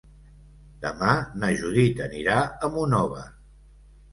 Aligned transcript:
Demà 0.85 1.11
na 1.43 1.49
Judit 1.59 2.01
anirà 2.07 2.39
a 2.45 2.71
Monòver. 2.79 3.25